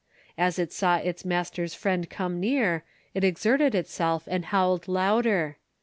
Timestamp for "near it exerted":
2.39-3.75